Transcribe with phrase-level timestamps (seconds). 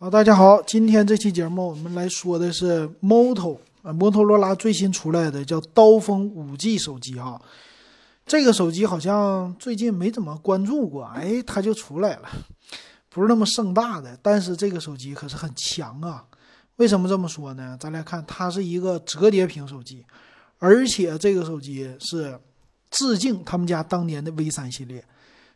[0.00, 7.42] 好，大家好，今天这期节目我们来说的是 Moto 啊，摩托罗拉最新出来的叫刀锋五 G 手机哈。
[8.24, 12.28] 这个手机好像最近没怎么关注过，哎，它就出来了，
[13.08, 16.24] 不是那么盛大的，但是这个手机可是很强啊。
[16.76, 17.76] 为什么这么说呢？
[17.80, 20.06] 咱来看，它是一个折叠屏手机，
[20.58, 22.38] 而且这个手机是
[22.88, 25.04] 致敬他们家当年的 V 三系列。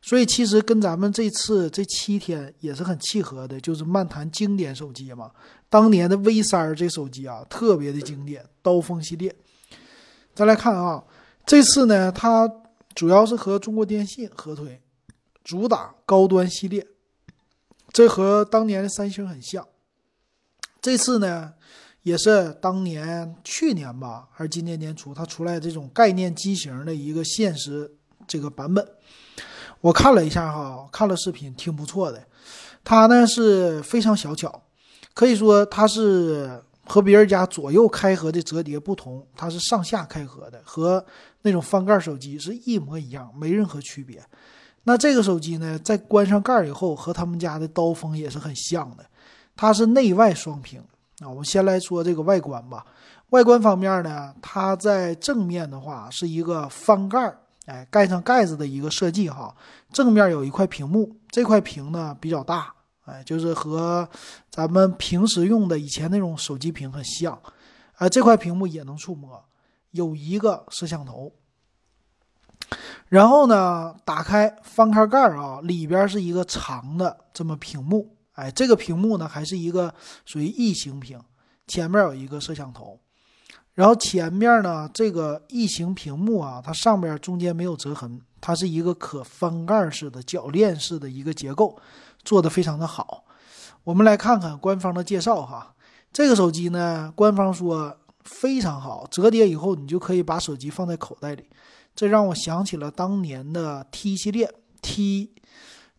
[0.05, 5.31] 所以其实跟咱们这次这七天也是很契合的，就是漫谈经典手机嘛。
[5.71, 9.35] 当年的 V 三这手机啊，特别的经典，刀锋系列。
[10.35, 11.05] 再来看啊，
[11.47, 12.51] 这次呢，它
[12.95, 14.83] 主要是和中国电信合推，
[15.45, 16.85] 主打高端系列，
[17.93, 19.67] 这和当年的三星很像。
[20.81, 21.55] 这次呢，
[22.03, 27.95] 也是当年去年吧，还是今年年初，它出来这种概念机型的一个现实
[28.27, 28.85] 这个版本。
[29.83, 32.23] 我看了一下哈，看了视频，挺不错的。
[32.85, 34.63] 它呢是非常小巧，
[35.13, 41.05] 可以说它是和别人家左右开合的折叠不同，它是上下开合的，和
[41.43, 44.23] 那种翻盖手机是一模一样，没任何区别。
[44.85, 49.05] 那这个手机呢，在关上盖以后，和他们家的刀锋也是很像的，
[49.57, 50.81] 它是内外双屏
[51.19, 51.29] 啊。
[51.29, 52.87] 我们先来说这个外观吧，
[53.31, 57.35] 外观方面呢，它在正面的话是一个翻盖。
[57.67, 59.55] 哎，盖上盖子的一个设计哈，
[59.93, 64.09] 正面有一块屏幕，这块屏呢比较大，哎，就是和
[64.51, 67.41] 咱们平时用的以前那种手机屏很像，
[67.95, 69.45] 啊，这块屏幕也能触摸，
[69.93, 71.33] 有一个摄像头，
[73.09, 81.23] 然后呢，打开翻开盖儿啊，里边是一个长的这么屏幕，哎，这个屏幕呢还是一个属于异形屏，
[81.69, 82.99] 前面有一个摄像头。
[83.75, 91.79] 然后前面呢，这个异形屏幕啊，它上边中间没有折痕，它是一个可翻盖式的铰链式的一个结构，
[92.23, 93.25] 做的非常的好。
[93.85, 95.75] 我们来看看官方的介绍哈，
[96.13, 101.49] 这个手机呢，官方说非常好，折叠以后你就可以把手机放在口袋里，
[101.95, 105.33] 这让我想起了当年的 T 系列 T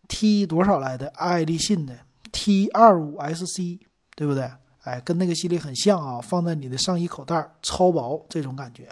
[0.06, 1.98] T 多少来的爱立信的
[2.30, 3.80] T 二五 SC，
[4.14, 4.48] 对不对？
[4.84, 8.88] 哎，跟那个系列很像啊，放在你的上衣口袋，超薄这种感觉，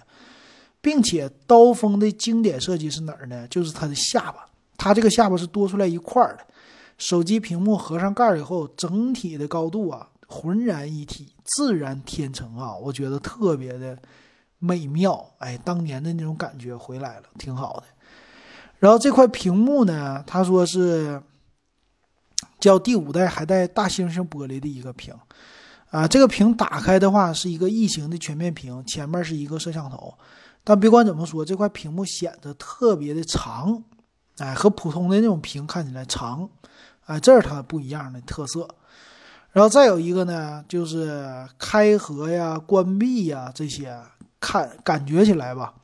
[0.80, 3.46] 并且刀锋的经典设计是哪儿呢？
[3.48, 6.44] 就是它的下巴，它这个下巴是多出来一块儿的。
[6.98, 13.98] 手机屏幕合上盖儿以后，整体的高度啊，浑然一体，自然天成啊，我觉得特别的
[14.58, 15.34] 美妙。
[15.38, 17.84] 哎，当年的那种感觉回来了，挺好的。
[18.78, 21.20] 然后这块屏幕呢，他说是
[22.58, 25.14] 叫第五代还带大猩猩玻璃的一个屏。
[25.92, 30.12] 啊，这个屏打开的话是一个异形的全面屏，前面是一个摄像头。
[30.64, 33.84] 但别管怎么说，这块屏幕显得特别的长，
[34.38, 36.48] 哎，和普通的那种屏看起来长，
[37.04, 38.66] 哎，这是它不一样的特色。
[39.50, 43.94] 然后再有一个呢，就是开合呀、关闭呀这些，
[44.40, 45.74] 看感觉起来吧，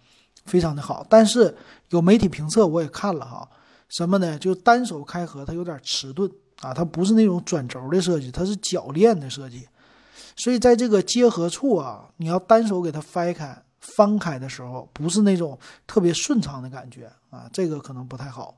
[0.46, 1.06] 非常的好。
[1.10, 1.54] 但是
[1.90, 3.46] 有媒体评测我也看了哈，
[3.90, 4.38] 什么呢？
[4.38, 6.30] 就单手开合它有点迟钝
[6.62, 9.68] 啊，它不是那种转轴的设计，它是铰链的设计。
[10.38, 18.56] 所以在这个结合处啊，你要单手给它翻开、翻开的时候，不是那种特别顺畅的感觉啊，这个可能不太好。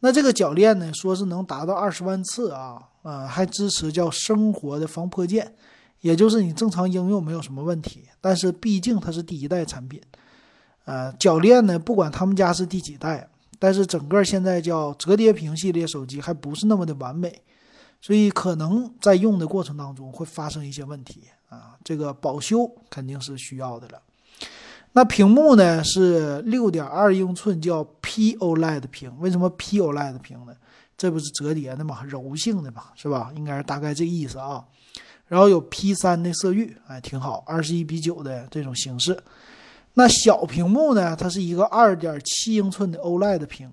[0.00, 5.54] 那这个铰链呢，说是能达到二十万次啊，啊，还支持叫生活的防泼溅，
[6.00, 8.04] 也就是你正常应用没有什么问题。
[8.20, 10.00] 但是毕竟它是第一代产品，
[10.84, 13.28] 呃，铰链呢，不管他们家是第几代，
[13.58, 17.42] 但是整个现在叫折叠屏系列手机还不是那么的完美。
[18.00, 24.00] 所以可能在用的过程当中会发生一些问题啊，这个保修肯定是需要的了。
[24.92, 29.12] 那屏幕呢是六点二英寸，叫 POLED 屏。
[29.20, 30.54] 为什么 POLED 屏呢？
[30.96, 33.30] 这不是折叠的嘛，柔性的嘛，是吧？
[33.36, 34.64] 应该是大概这意思啊。
[35.26, 39.16] 然后有 P 三的色域，哎，挺好，二十一比九的这种形式。
[39.94, 43.70] 那小屏幕呢，它是一个二点七英寸的 OLED 屏。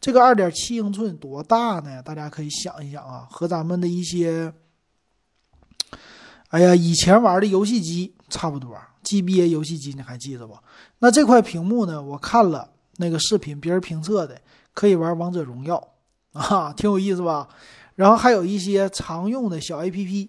[0.00, 2.02] 这个二点七英寸多大呢？
[2.02, 4.52] 大家可以想一想啊，和咱们的一些，
[6.48, 10.56] 哎呀，以前玩的游戏机差不多，GBA 游戏机你还记得不？
[10.98, 12.00] 那这块屏幕呢？
[12.02, 14.40] 我看了那个视频，别人评测的，
[14.74, 15.94] 可以玩王者荣耀
[16.32, 17.48] 啊，挺有意思吧？
[17.94, 20.28] 然后还有一些常用的小 APP，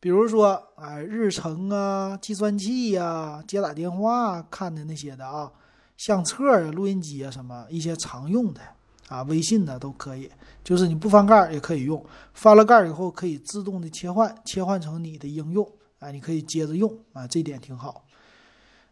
[0.00, 5.50] 比如说哎，日程啊、计算器呀、接打电话看的那些的啊。
[5.98, 8.60] 相册啊、录音机啊，什么一些常用的
[9.08, 10.30] 啊，微信的都可以。
[10.64, 12.02] 就是你不翻盖也可以用，
[12.32, 15.68] 翻了盖以后可以自动的切换，切换成你的应用
[15.98, 18.04] 啊，你可以接着用啊，这点挺好。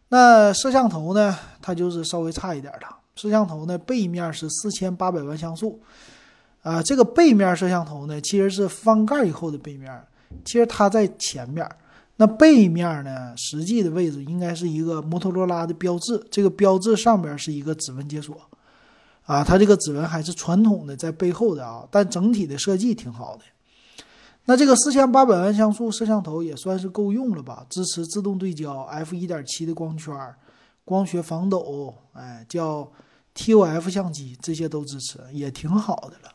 [0.09, 2.87] 那摄像头呢，它就是稍微差一点的。
[3.15, 5.81] 摄像头呢，背面是四千八百万像素，
[6.61, 10.05] 啊，这个背面摄像头呢，其实是翻盖以后的背面，
[10.43, 11.65] 其实它在前面。
[12.17, 18.35] 那背面呢，实际的位置应该是一个摩托罗拉的标志，这个标志上边是一个指纹解锁，
[19.23, 23.43] 啊，它这个指纹还是传统的在背后的啊，但整体的设计挺好的。
[24.45, 27.65] 那这个四千八百万像素摄像头也算是够用了吧？
[27.69, 30.15] 支持自动对焦，f 一点七的光圈，
[30.85, 32.89] 光学防抖，哎，叫
[33.35, 36.33] TOF 相机，这些都支持，也挺好的了。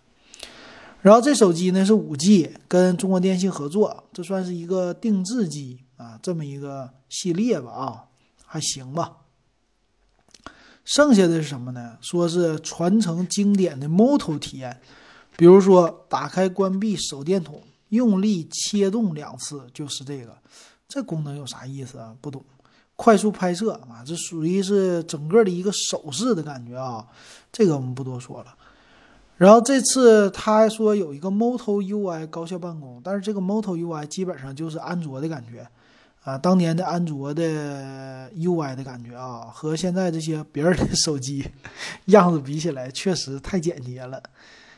[1.02, 8.04] 然后这手机呢是五 G，跟中国电信合作，这算是一个定制机啊，这么一个系列吧啊，
[8.46, 9.16] 还行吧。
[10.84, 11.98] 剩下的是什么呢？
[12.00, 14.80] 说是传承经典的 Moto 体验，
[15.36, 20.36] 比如说打开关闭手电筒，用力切动两次就是这个，
[20.86, 22.14] 这功能有啥意思啊？
[22.20, 22.44] 不懂。
[22.94, 27.04] 快速拍摄啊，这属于是整个的一个手势的感觉啊，
[27.50, 28.54] 这个我们不多说了。
[29.38, 35.66] 然后这次他还说有一个 Moto UI 高效办公，但是这个 Moto UI 基本上就是安卓的感觉，
[36.22, 41.44] 啊，当年的安卓的 UI 的感觉啊，和现在这些别人的手机
[42.06, 44.22] 样子比起来，确实太简洁了，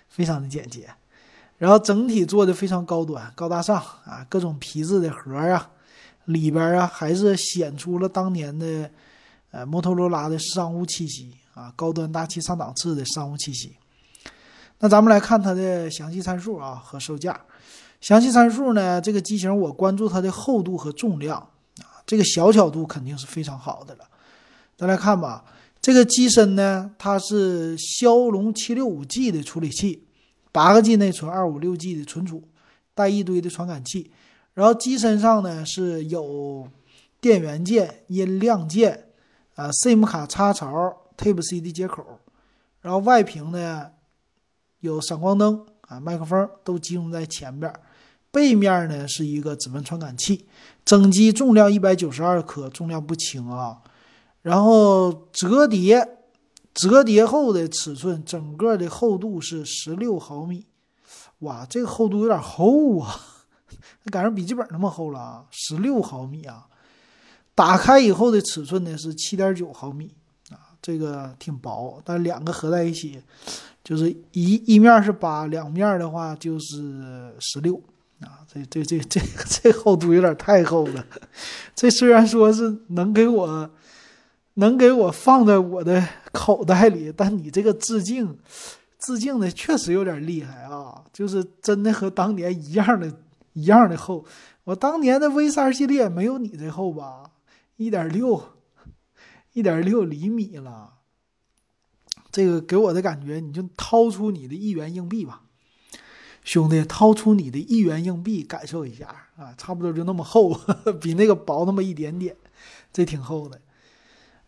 [0.09, 0.89] 非常的简洁。
[1.59, 5.71] 然后整体做的非常高端、高大上啊，各种皮质的盒啊，
[6.25, 8.91] 里边啊还是显出了当年的
[9.51, 13.77] 呃摩托罗拉的商务气息啊，高端大气上档次的商务气息。
[14.85, 17.41] 那咱们来看它的详细参数啊和售价。
[18.03, 21.39] 详细参数呢，这个机型我关注它的厚度和重量
[21.79, 24.05] 啊，这个小巧度肯定是非常好的了。
[24.77, 25.43] 再来看吧，
[25.81, 30.07] 这个机身呢，它是骁龙七六五 G 的处理器，
[30.53, 32.43] 八个 G 内存，二五六 G 的存储，
[32.95, 34.13] 带一堆的传感器。
[34.53, 36.69] 然后机身上呢是有
[37.23, 39.07] 电源键、音量键
[39.55, 40.69] 啊，SIM 卡插槽、
[41.17, 42.05] Type C 的接口。
[42.83, 43.93] 然后外屏呢。
[44.85, 47.73] 有闪光灯啊，麦克风都集中在前边，
[48.31, 50.47] 背面呢是一个指纹传感器。
[50.85, 53.79] 整机重量一百九十二克，重量不轻啊。
[54.43, 56.07] 然后折叠，
[56.75, 60.67] 折叠后的尺寸，整个的厚度是十六毫米。
[61.39, 63.19] 哇，这个厚度有点厚啊，
[64.13, 66.67] 赶上笔记本那么厚了啊，十六毫米啊。
[67.55, 70.15] 打开以后的尺寸呢是七点九毫米，
[70.85, 73.19] 这个挺薄，但两个合在一起。
[73.83, 77.79] 就是一一面是八，两面的话就是十六
[78.21, 81.05] 啊，这这这这这厚度有点太厚了。
[81.75, 83.71] 这虽然说是能给我
[84.55, 86.03] 能给我放在我的
[86.33, 88.39] 口袋里，但你这个致敬
[88.99, 93.13] 致敬的确实有点厉害啊，就是真的和当年一样的
[93.53, 94.25] 一样的厚。
[94.65, 97.31] 我当年的 V 三系列没有你这厚吧？
[97.77, 98.43] 一点六
[99.55, 100.93] 一点六厘米了。
[102.31, 105.43] 这个给我的感觉，你就掏出你的一元硬币吧，
[106.43, 109.07] 兄弟，掏出你的一元硬币，感受一下
[109.37, 110.53] 啊，差不多就那么厚，
[111.01, 112.37] 比那个薄那么一点点，
[112.93, 113.61] 这挺厚的。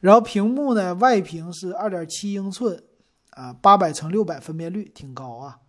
[0.01, 2.83] 然后屏幕呢，外屏是二点七英寸
[3.31, 5.61] 啊，八百乘六百分辨率挺高啊。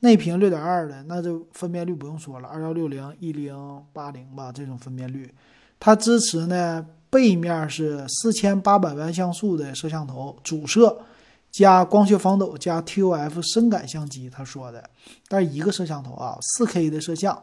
[0.00, 5.32] 内屏六点二的，那就分辨率不用说了，二幺六零一零八零吧，这种分辨率。
[5.78, 11.02] 它支持呢，背面是四千八百万像素的摄像头主摄。
[11.50, 14.88] 加光学防抖加 TOF 深感相机，他说的，
[15.26, 17.42] 但是一个摄像头啊，4K 的摄像。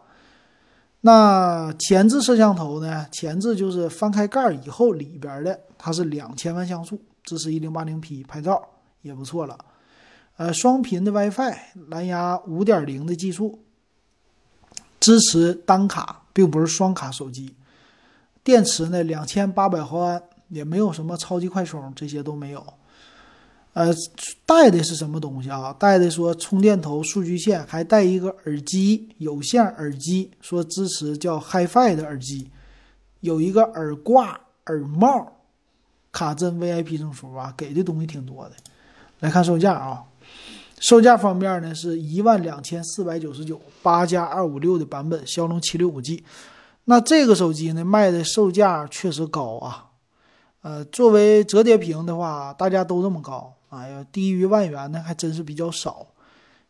[1.01, 3.05] 那前置摄像头呢？
[3.11, 8.65] 前置就是翻开盖以后里边的，它是两千万像素，支持 1080P 拍照
[9.01, 9.57] 也不错了。
[10.37, 11.53] 呃，双频的 WiFi，
[11.89, 13.59] 蓝牙5.0的技术，
[15.01, 17.56] 支持单卡，并不是双卡手机。
[18.47, 22.65] 电池呢，两千八百毫安，也没有什么超级快充，这些都没有。
[23.73, 23.93] 呃，
[24.45, 25.75] 带的是什么东西啊？
[25.77, 32.49] 带的说充电头、数据线，还带一个耳机，有线耳机，说支持叫 HiFi 的耳机，
[33.19, 35.29] 有一个耳挂、耳帽，
[36.13, 38.51] 卡针 VIP 证书啊，给的东西挺多的。
[39.19, 40.01] 来看售价啊，
[40.79, 46.23] 售价方面呢是一万两千四百九十九，八加二五六的版本，骁龙七六五 G。
[46.89, 49.87] 那这个手机呢卖的售价确实高啊，
[50.61, 53.53] 呃，作为折叠屏的话，大家都这么高。
[53.67, 56.07] 哎呀，低于万元的还真是比较少，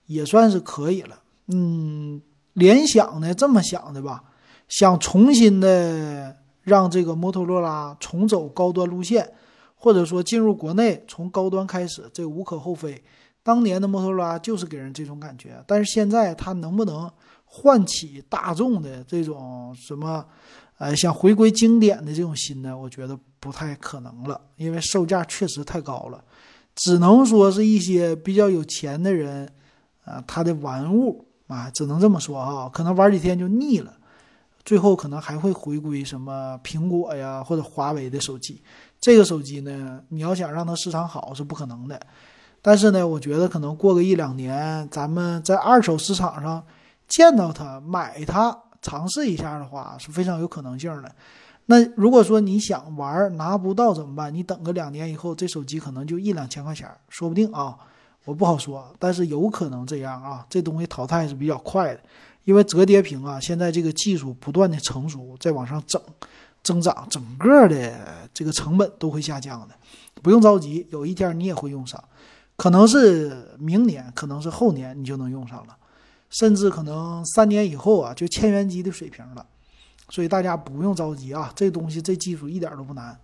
[0.08, 1.20] 也算是可以了。
[1.50, 2.20] 嗯，
[2.54, 4.24] 联想呢这么想的吧，
[4.68, 9.32] 想重新的让这个摩托罗拉重走高端路线，
[9.76, 13.04] 或者说进入国内从高端开始，这无可厚非。
[13.44, 17.08] 当年的摩托罗拉就是给人这种感觉，但是现在它能不能
[17.50, 20.24] 唤起大众的这种什么，
[20.78, 22.78] 呃，想回归经典的这种心呢？
[22.78, 26.24] 我觉得不太可能了，因为售价确实太高了。
[26.76, 29.52] 只能说是一些比较有钱的人，
[30.06, 33.92] 啊，他的玩物啊，只能这么说啊，可能玩几天就腻了，
[34.64, 38.62] 最后可能还会回归什么苹果呀或者华为的手机。
[39.00, 42.00] 这个手机呢，你要想让它市场好是不可能的。
[42.62, 46.64] 但是呢，我觉得可能过个一两年，咱们在二手市场上
[47.08, 51.12] 见到它、买它、尝试一下的话，是非常有可能性的。
[51.66, 54.34] 那如果说你想玩拿不到怎么办？
[54.34, 57.78] 你等个两年以后，这手机可能就一两千块钱，说不定啊，
[58.26, 60.46] 我不好说，但是有可能这样啊。
[60.50, 62.00] 这东西淘汰是比较快的，
[62.44, 66.02] 因为折叠屏啊，现在这个技术不断的成熟，在往上整。
[66.64, 69.76] 增长整个的这个成本都会下降的，
[70.22, 72.04] 不用着急，有一天你也会用上，
[72.58, 75.78] 可能是明年，可能是后年你就能用上了，
[76.30, 79.46] 甚至可能三年以后啊就千元机的水平了，
[80.10, 83.18] 所以大家不用着急啊，这东西这技术一点都不难，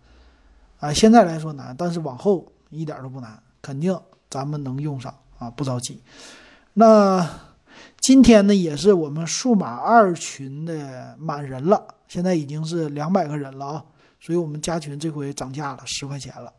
[0.79, 3.97] 啊，现在来说难，但是往后一点都不难，肯定
[4.29, 6.01] 咱们能用上啊，不着急。
[6.73, 7.29] 那
[7.99, 11.85] 今天呢也是我们数码二群的满人了。
[12.07, 13.83] 现在已经是两百个人了啊，
[14.19, 16.53] 所以我们加群这回涨价了十块钱了。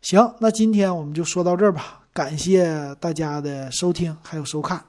[0.00, 4.82] 行，那今天我们就说到这儿吧，感谢大家的收听还有收看。